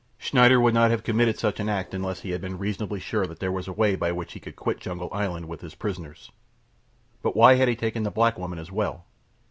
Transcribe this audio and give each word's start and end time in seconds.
Schneider 0.17 0.59
would 0.59 0.73
not 0.73 0.89
have 0.89 1.03
committed 1.03 1.37
such 1.37 1.59
an 1.59 1.69
act 1.69 1.93
unless 1.93 2.21
he 2.21 2.31
had 2.31 2.41
been 2.41 2.57
reasonably 2.57 2.99
sure 2.99 3.27
that 3.27 3.37
there 3.37 3.51
was 3.51 3.67
a 3.67 3.71
way 3.71 3.95
by 3.95 4.11
which 4.11 4.33
he 4.33 4.39
could 4.39 4.55
quit 4.55 4.79
Jungle 4.79 5.09
Island 5.11 5.47
with 5.47 5.61
his 5.61 5.75
prisoners. 5.75 6.31
But 7.21 7.35
why 7.37 7.53
had 7.53 7.67
he 7.67 7.75
taken 7.75 8.01
the 8.01 8.09
black 8.09 8.35
woman 8.39 8.57
as 8.57 8.71
well? 8.71 9.05